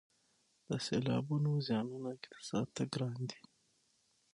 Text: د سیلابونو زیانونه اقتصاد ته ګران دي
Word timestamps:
د 0.67 0.69
سیلابونو 0.85 1.51
زیانونه 1.67 2.09
اقتصاد 2.17 2.67
ته 2.75 2.83
ګران 2.93 3.19
دي 3.29 3.39